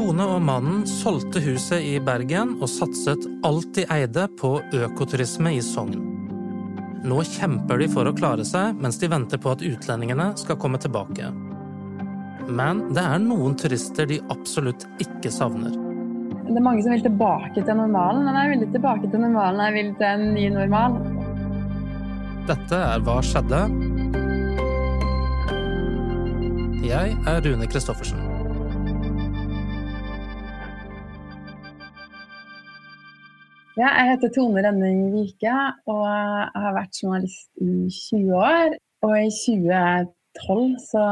[0.00, 5.58] Tone og mannen solgte huset i Bergen og satset alt de eide på økoturisme i
[5.60, 5.98] Sogn.
[7.04, 10.80] Nå kjemper de for å klare seg mens de venter på at utlendingene skal komme
[10.80, 11.28] tilbake.
[12.48, 15.76] Men det er noen turister de absolutt ikke savner.
[16.46, 19.62] Det er mange som vil tilbake til normalen, men jeg vil ikke tilbake til normalen.
[19.66, 20.98] Jeg vil til en ny normal.
[22.48, 23.62] Dette er Hva skjedde?
[26.88, 28.29] Jeg er Rune Christoffersen.
[33.80, 35.52] Ja, jeg heter Tone Renning Vike,
[35.88, 38.74] og jeg har vært journalist i 20 år.
[39.06, 41.04] Og i 2012 så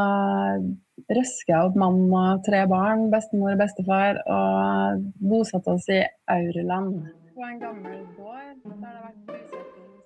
[1.17, 6.03] røska jeg opp mann og tre barn, bestemor og bestefar, og bosatte oss i
[6.35, 7.09] Aureland.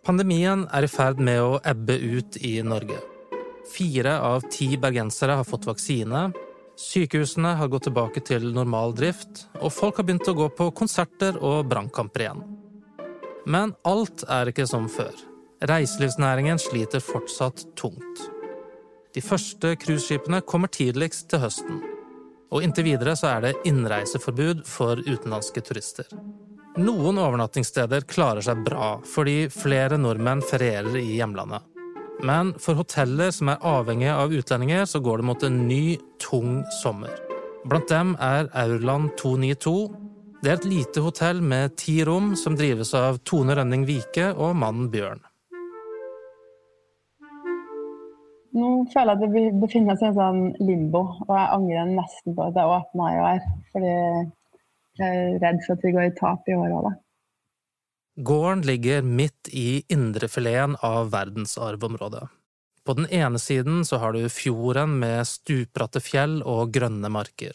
[0.06, 3.00] Pandemien er i ferd med å ebbe ut i Norge.
[3.74, 6.28] Fire av ti bergensere har fått vaksine.
[6.78, 11.36] Sykehusene har gått tilbake til normal drift, og folk har begynt å gå på konserter
[11.38, 12.51] og brannkamper igjen.
[13.46, 15.14] Men alt er ikke som før.
[15.68, 18.22] Reiselivsnæringen sliter fortsatt tungt.
[19.14, 21.82] De første cruiseskipene kommer tidligst til høsten.
[22.52, 26.08] Og inntil videre så er det innreiseforbud for utenlandske turister.
[26.80, 31.66] Noen overnattingssteder klarer seg bra, fordi flere nordmenn ferierer i hjemlandet.
[32.22, 36.62] Men for hoteller som er avhengige av utlendinger, så går det mot en ny, tung
[36.80, 37.12] sommer.
[37.68, 40.01] Blant dem er Aurland 292.
[40.42, 44.56] Det er et lite hotell med ti rom som drives av Tone Rønning Vike og
[44.58, 45.20] mannen Bjørn.
[48.58, 52.34] Nå føler jeg at det befinner seg i en sånn limbo, og jeg angrer nesten
[52.34, 53.46] på at jeg åpna i år.
[53.70, 53.94] Fordi
[54.98, 56.94] jeg er redd for at vi går i tap i år òg, da.
[58.26, 62.26] Gården ligger midt i indrefileten av verdensarvområdet.
[62.82, 67.54] På den ene siden så har du fjorden med stupbratte fjell og grønne marker.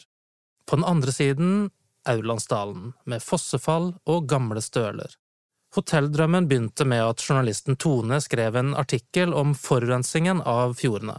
[0.64, 1.68] På den andre siden
[2.08, 5.12] Aurlandsdalen, med fossefall og gamle støler.
[5.76, 11.18] Hotelldrømmen begynte med at journalisten Tone skrev en artikkel om forurensningen av fjordene.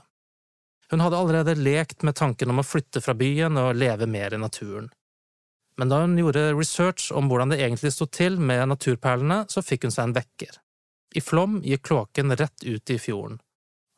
[0.89, 4.41] Hun hadde allerede lekt med tanken om å flytte fra byen og leve mer i
[4.41, 4.89] naturen.
[5.77, 9.85] Men da hun gjorde research om hvordan det egentlig sto til med naturperlene, så fikk
[9.85, 10.57] hun seg en vekker.
[11.15, 13.37] I Flom gikk kloakken rett ut i fjorden.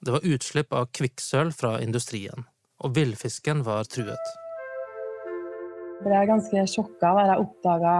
[0.01, 2.45] Det var utslipp av kvikksølv fra industrien,
[2.83, 4.40] og villfisken var truet.
[6.01, 7.95] Jeg ble ganske sjokka da jeg oppdaga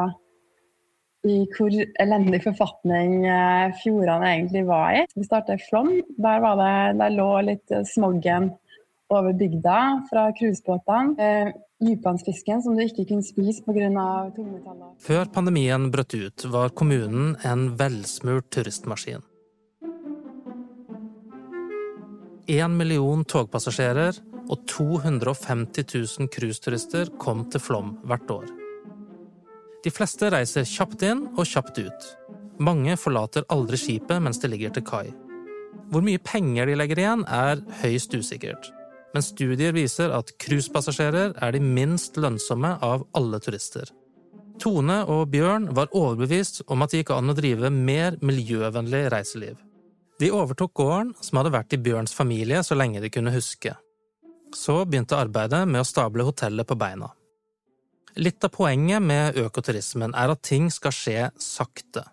[1.29, 5.03] i hvor elendig forfatning eh, fjordene egentlig var i.
[5.13, 5.91] Vi startet i Flåm.
[6.17, 8.49] Der, det, der lå litt smoggen
[9.13, 9.77] over bygda
[10.09, 11.13] fra cruisebåtene.
[11.21, 13.89] Eh, Dypvannsfisken som du ikke kunne spise pga.
[14.33, 14.97] tungmetaller.
[15.01, 19.21] Før pandemien brøt ut, var kommunen en velsmurt turistmaskin.
[22.51, 24.17] Én million togpassasjerer
[24.51, 25.85] og 250
[26.19, 28.49] 000 cruiseturister kom til Flom hvert år.
[29.85, 32.09] De fleste reiser kjapt inn og kjapt ut.
[32.59, 35.05] Mange forlater aldri skipet mens det ligger til kai.
[35.93, 38.67] Hvor mye penger de legger igjen, er høyst usikkert.
[39.15, 43.87] Men studier viser at cruisepassasjerer er de minst lønnsomme av alle turister.
[44.59, 49.55] Tone og Bjørn var overbevist om at det gikk an å drive mer miljøvennlig reiseliv.
[50.21, 53.73] De overtok gården, som hadde vært i Bjørns familie så lenge de kunne huske.
[54.53, 57.07] Så begynte arbeidet med å stable hotellet på beina.
[58.21, 62.03] Litt av poenget med økoturismen er at ting skal skje sakte.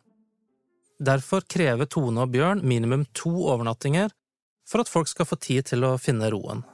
[0.99, 4.15] Derfor krever Tone og Bjørn minimum to overnattinger
[4.65, 6.65] for at folk skal få tid til å finne roen.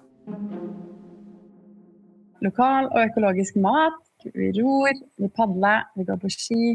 [2.47, 3.99] Lokal og økologisk mat.
[4.23, 6.75] Vi ror, vi padler, vi går på ski.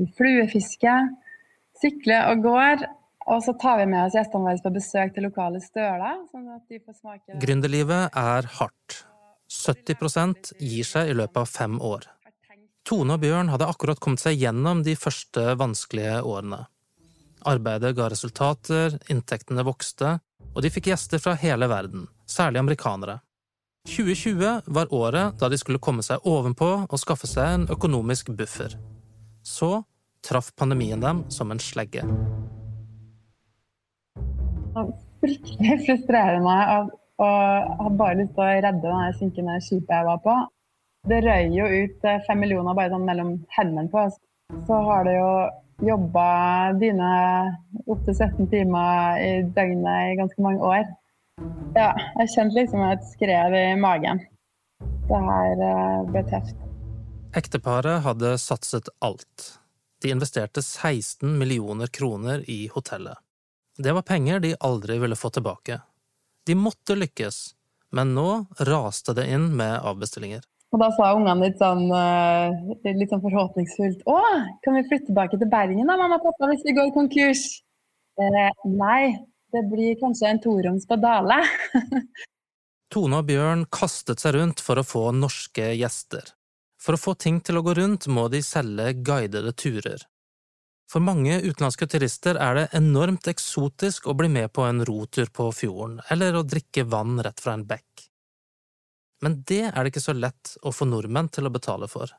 [0.00, 1.10] Vi fluefisker,
[1.84, 2.92] sykler og går.
[3.30, 6.24] Og så tar vi med oss gjestene våre på besøk til lokale støler.
[6.30, 9.04] sånn at de får smake Gründerlivet er hardt.
[9.48, 12.08] 70% gir seg i løpet av fem år.
[12.84, 16.66] Tone og Bjørn hadde akkurat kommet seg gjennom de første vanskelige årene.
[17.48, 20.18] Arbeidet ga resultater, inntektene vokste,
[20.52, 23.20] og de fikk gjester fra hele verden, særlig amerikanere.
[23.88, 28.76] 2020 var året da de skulle komme seg ovenpå og skaffe seg en økonomisk buffer.
[29.44, 29.82] Så
[30.24, 32.04] traff pandemien dem som en slegge.
[35.24, 36.92] Fryktelig frustrerende og,
[37.22, 40.36] og hadde bare lyst til å redde det synkende skipet jeg var på.
[41.08, 44.16] Det røy jo ut eh, fem millioner bare sånn mellom hendene på oss.
[44.68, 45.30] Så har det jo
[45.84, 46.26] jobba
[46.80, 47.10] dine
[47.90, 50.86] opptil 17 timer i døgnet i ganske mange år.
[51.74, 54.22] Ja, jeg kjente liksom et skrev i magen.
[55.08, 56.56] Det her eh, ble tøft.
[57.34, 59.50] Ekteparet hadde satset alt.
[60.02, 63.18] De investerte 16 millioner kroner i hotellet.
[63.78, 65.80] Det var penger de aldri ville få tilbake.
[66.46, 67.54] De måtte lykkes,
[67.90, 70.44] men nå raste det inn med avbestillinger.
[70.74, 74.18] Og da sa ungene litt sånn, eh, litt sånn forhåpningsfullt Å,
[74.62, 77.44] kan vi flytte tilbake til Bergen da, mamma og pappa, hvis vi går konkurs?
[78.18, 79.14] Eh, nei,
[79.54, 81.42] det blir kanskje en toroms på Dale.
[82.94, 86.34] Tone og Bjørn kastet seg rundt for å få norske gjester.
[86.78, 90.02] For å få ting til å gå rundt må de selge guidede turer.
[90.90, 95.48] For mange utenlandske turister er det enormt eksotisk å bli med på en rotur på
[95.56, 98.04] fjorden, eller å drikke vann rett fra en bekk.
[99.24, 102.12] Men det er det ikke så lett å få nordmenn til å betale for.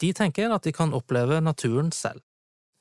[0.00, 2.20] De tenker at de kan oppleve naturen selv.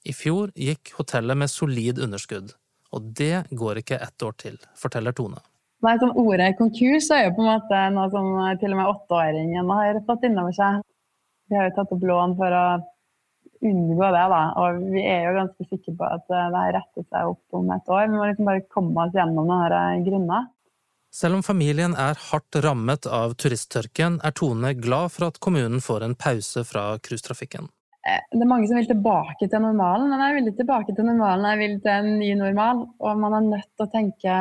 [0.06, 2.52] I fjor gikk hotellet med solid underskudd,
[2.92, 5.40] og det går ikke ett år til, forteller Tone.
[5.86, 8.28] Nei, sånn Ordet konkurs er jo på en måte noe som
[8.62, 10.84] til og med åtteåringen har fått innover seg.
[11.50, 12.66] Vi har jo tatt opp lån for å
[13.70, 14.42] unngå det, da.
[14.62, 18.10] Og vi er jo ganske sikre på at det retter seg opp om et år.
[18.10, 20.44] Vi må liksom bare komme oss gjennom denne grunna.
[21.16, 26.04] Selv om familien er hardt rammet av turisttørken, er Tone glad for at kommunen får
[26.04, 27.70] en pause fra cruisetrafikken.
[28.06, 31.08] Eh, det er mange som vil tilbake til normalen, men jeg vil ikke tilbake til
[31.08, 31.48] normalen.
[31.54, 32.84] Jeg vil til en ny normal.
[33.00, 34.36] Og man er nødt til å tenke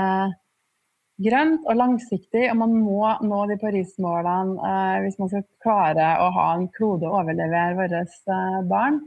[1.23, 6.31] grønt og langsiktig, og man må nå de Paris-målene eh, hvis man skal klare å
[6.35, 8.99] ha en klode å overlevere våre eh, barn.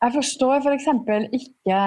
[0.00, 0.86] Jeg forstår f.eks.
[1.06, 1.80] For ikke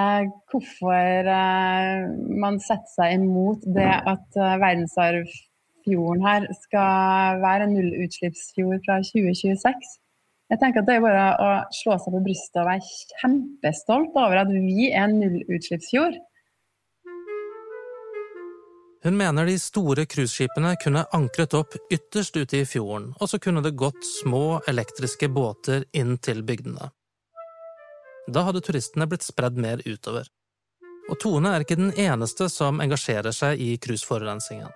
[0.50, 2.04] hvorfor uh,
[2.44, 9.90] man setter seg imot det at uh, verdensarvfjorden her skal være en nullutslippsfjord fra 2026.
[10.52, 14.44] Jeg tenker at Det er bare å slå seg på brystet og være kjempestolt over
[14.44, 16.22] at vi er en nullutslippsfjord.
[19.04, 23.60] Hun mener de store cruiseskipene kunne ankret opp ytterst ute i fjorden, og så kunne
[23.64, 26.94] det gått små elektriske båter inn til bygdene.
[28.26, 30.28] Da hadde turistene blitt spredd mer utover.
[31.10, 34.72] Og Tone er ikke den eneste som engasjerer seg i cruiseforurensningen.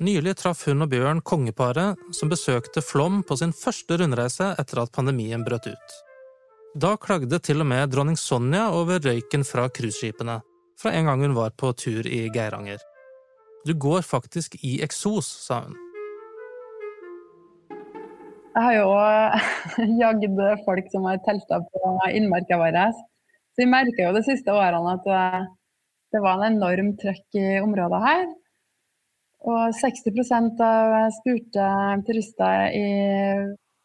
[0.00, 4.92] Nylig traff hun og Bjørn kongeparet som besøkte Flom på sin første rundreise etter at
[4.96, 5.98] pandemien brøt ut.
[6.74, 10.38] Da klagde til og med dronning Sonja over røyken fra cruiseskipene,
[10.80, 12.80] fra en gang hun var på tur i Geiranger.
[13.66, 15.76] Du går faktisk i eksos, sa hun.
[18.50, 18.88] Jeg har jo
[20.02, 22.78] jagd folk som har telta på innmarka vår.
[23.54, 25.48] Så vi merker jo de siste årene at eh,
[26.10, 28.24] det var en enorm trøkk i området her.
[29.50, 31.68] Og 60% av spurte
[32.06, 32.88] turister i,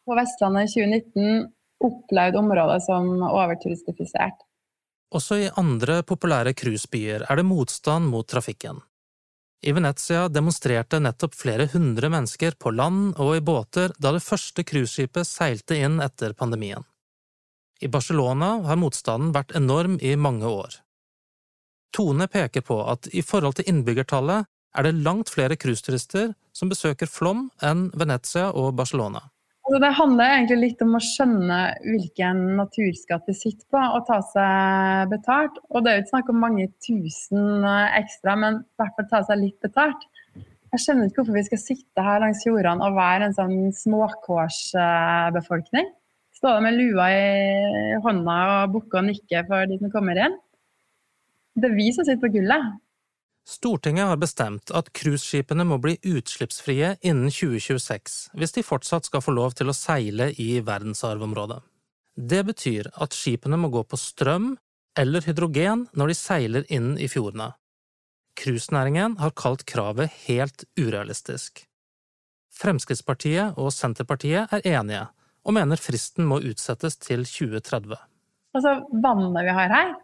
[0.04, 1.46] på Vestlandet i 2019
[1.86, 4.42] opplevde området som overturistifisert.
[5.14, 8.82] Også i andre populære cruisebyer er det motstand mot trafikken.
[9.64, 14.64] I Venezia demonstrerte nettopp flere hundre mennesker på land og i båter da det første
[14.66, 16.84] cruiseskipet seilte inn etter pandemien.
[17.80, 20.80] I Barcelona har motstanden vært enorm i mange år.
[21.96, 27.08] Tone peker på at i forhold til innbyggertallet er det langt flere cruiseturister som besøker
[27.08, 29.22] Flom enn Venezia og Barcelona.
[29.66, 34.22] Altså, det handler egentlig litt om å skjønne hvilken naturskatt vi sitter på, og ta
[34.30, 35.58] seg betalt.
[35.74, 39.10] Og det er jo ikke snakk om mange tusen eh, ekstra, men i hvert fall
[39.10, 39.98] ta seg litt betalt.
[40.70, 45.90] Jeg skjønner ikke hvorfor vi skal sitte her langs jordene og være en sånn småkårsbefolkning.
[46.36, 50.36] Stå der med lua i hånda og bukke og nikke for de som kommer inn.
[51.58, 52.62] Det er vi som sitter på gullet.
[53.46, 59.36] Stortinget har bestemt at cruiseskipene må bli utslippsfrie innen 2026 hvis de fortsatt skal få
[59.36, 61.60] lov til å seile i verdensarvområdet.
[62.16, 64.56] Det betyr at skipene må gå på strøm
[64.98, 67.52] eller hydrogen når de seiler inn i fjordene.
[68.36, 71.62] Cruisenæringen har kalt kravet helt urealistisk.
[72.56, 75.04] Fremskrittspartiet og Senterpartiet er enige,
[75.46, 77.94] og mener fristen må utsettes til 2030.
[78.56, 79.94] Altså, vannet vi har her,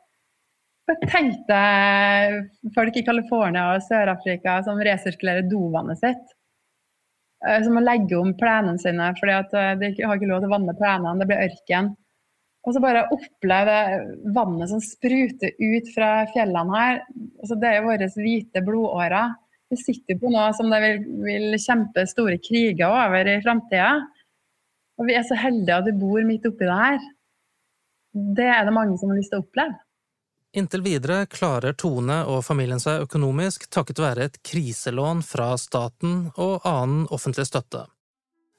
[0.91, 6.33] Tenk deg folk i California og Sør-Afrika som resirkulerer dovannet sitt.
[7.47, 10.55] Eh, som må legge om plenene sine fordi eh, de har ikke lov til å
[10.57, 11.93] vanne plenene, det blir ørken.
[12.63, 13.77] Og så bare oppleve
[14.35, 17.01] vannet som spruter ut fra fjellene her.
[17.43, 19.33] Altså, det er jo våre hvite blodårer.
[19.73, 23.97] Vi sitter på noe som det vil, vil kjempe store kriger over i framtida.
[25.01, 27.09] Og vi er så heldige at vi bor midt oppi det her.
[28.39, 29.81] Det er det mange som har lyst til å oppleve.
[30.53, 36.67] Inntil videre klarer Tone og familien seg økonomisk takket være et kriselån fra staten og
[36.69, 37.87] annen offentlig støtte.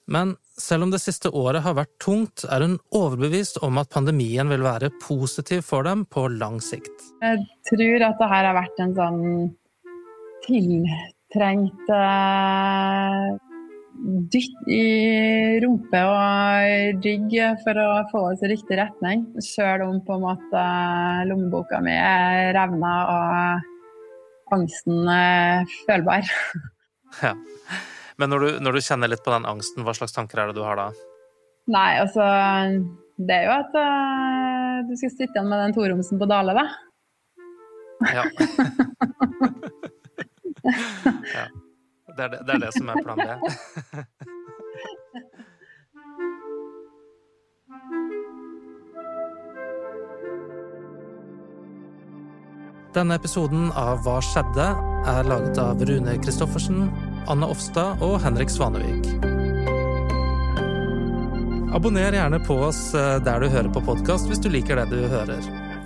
[0.10, 4.50] Men selv om det siste året har vært tungt, er hun overbevist om at pandemien
[4.50, 7.14] vil være positiv for dem på lang sikt.
[7.22, 9.24] Jeg tror at det her har vært en sånn
[10.50, 13.23] tiltrengt uh
[14.34, 14.84] dytt i
[15.64, 19.28] rumpe og rygg for å få oss i riktig retning.
[19.44, 20.64] Sjøl om på en måte
[21.30, 26.30] lommeboka mi er revna og angsten er følbar.
[27.22, 27.36] Ja.
[28.18, 30.56] Men når du, når du, kjenner litt på den angsten, hva slags tanker er det
[30.58, 30.88] du har da?
[31.70, 32.26] Nei, altså
[33.22, 36.66] Det er jo at uh, du skal sitte igjen med den toromsen på Dale, da.
[38.18, 38.26] Ja.
[41.38, 41.46] ja.
[42.18, 43.22] Det, er det, det er det som er plan B.
[52.94, 54.94] Denne episoden av Hva skjedde?
[55.04, 56.86] er laget av Rune Christoffersen,
[57.28, 59.10] Anne Offstad og Henrik Svanevik.
[61.74, 65.10] Abonner gjerne på oss eh, der du hører på podkast hvis du liker det du
[65.12, 65.42] hører.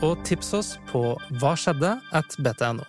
[0.06, 2.86] Og tips oss på hva skjedde at btno.